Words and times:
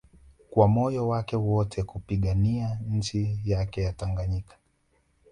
kwa 0.49 0.67
moyo 0.67 1.07
wake 1.07 1.35
wote 1.35 1.83
kuipigania 1.83 2.79
nchi 2.89 3.39
yake 3.45 3.81
ya 3.81 3.93
Tanganyika 3.93 4.55